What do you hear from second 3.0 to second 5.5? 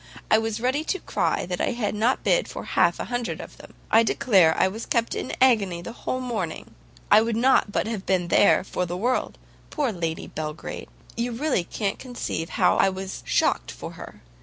hundred of them. I declare I was kept in an